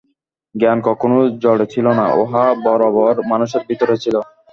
জ্ঞান 0.55 0.77
কখনও 0.87 1.19
জড়ে 1.43 1.65
ছিল 1.73 1.85
না, 1.99 2.05
উহা 2.21 2.45
বরাবর 2.63 3.13
মানুষের 3.31 3.61
ভিতরেই 3.69 4.01
ছিল। 4.03 4.15